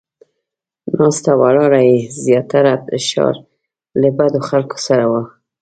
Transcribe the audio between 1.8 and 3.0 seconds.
یې زیاتره د